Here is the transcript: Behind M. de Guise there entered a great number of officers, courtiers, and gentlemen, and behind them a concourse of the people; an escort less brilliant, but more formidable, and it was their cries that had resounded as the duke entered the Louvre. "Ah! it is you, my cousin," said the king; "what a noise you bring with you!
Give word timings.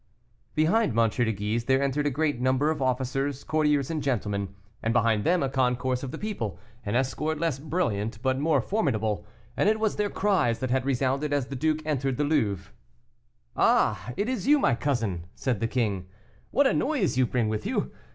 Behind 0.55 0.97
M. 0.97 1.09
de 1.11 1.31
Guise 1.31 1.65
there 1.65 1.83
entered 1.83 2.07
a 2.07 2.09
great 2.09 2.41
number 2.41 2.71
of 2.71 2.81
officers, 2.81 3.43
courtiers, 3.43 3.91
and 3.91 4.01
gentlemen, 4.01 4.55
and 4.81 4.93
behind 4.93 5.23
them 5.23 5.43
a 5.43 5.47
concourse 5.47 6.01
of 6.01 6.09
the 6.09 6.17
people; 6.17 6.57
an 6.83 6.95
escort 6.95 7.37
less 7.37 7.59
brilliant, 7.59 8.19
but 8.23 8.39
more 8.39 8.61
formidable, 8.61 9.27
and 9.55 9.69
it 9.69 9.79
was 9.79 9.97
their 9.97 10.09
cries 10.09 10.57
that 10.57 10.71
had 10.71 10.85
resounded 10.87 11.31
as 11.31 11.49
the 11.49 11.55
duke 11.55 11.85
entered 11.85 12.17
the 12.17 12.23
Louvre. 12.23 12.71
"Ah! 13.55 14.11
it 14.17 14.27
is 14.27 14.47
you, 14.47 14.57
my 14.57 14.73
cousin," 14.73 15.25
said 15.35 15.59
the 15.59 15.67
king; 15.67 16.07
"what 16.49 16.65
a 16.65 16.73
noise 16.73 17.15
you 17.15 17.27
bring 17.27 17.47
with 17.47 17.63
you! 17.67 17.91